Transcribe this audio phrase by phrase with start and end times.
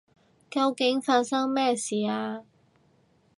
[0.49, 2.41] 究竟發生咩事啊？